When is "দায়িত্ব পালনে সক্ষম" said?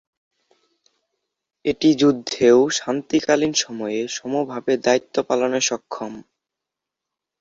4.85-6.13